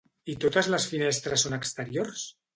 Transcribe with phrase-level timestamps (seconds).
[0.33, 2.27] I totes les finestres són exteriors?